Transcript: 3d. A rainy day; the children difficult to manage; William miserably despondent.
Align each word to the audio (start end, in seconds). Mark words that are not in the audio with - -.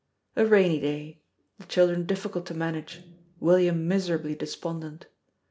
3d. 0.35 0.41
A 0.41 0.45
rainy 0.47 0.79
day; 0.79 1.21
the 1.59 1.67
children 1.67 2.07
difficult 2.07 2.47
to 2.47 2.55
manage; 2.55 3.01
William 3.39 3.87
miserably 3.87 4.33
despondent. 4.33 5.05